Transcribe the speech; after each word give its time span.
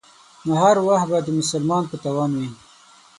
نو 0.45 0.53
هر 0.63 0.77
وخت 0.87 1.07
به 1.11 1.19
د 1.25 1.29
مسلمان 1.39 1.83
په 1.91 1.95
تاوان 2.03 2.31
وي. 2.39 2.49